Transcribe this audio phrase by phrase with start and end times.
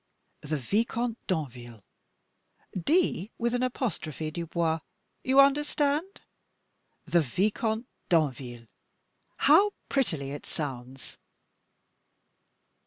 [0.41, 1.83] The Vicomte D'Anville
[2.75, 4.79] (D with an apostrophe, Dubois,
[5.23, 6.21] you understand?),
[7.05, 8.65] the Vicomte D'Anville
[9.37, 11.19] how prettily it sounds!"